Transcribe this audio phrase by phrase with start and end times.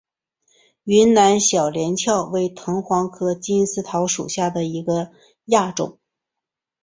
[0.85, 5.11] 云南小连翘为藤黄科金丝桃属下的一个
[5.45, 5.99] 亚种。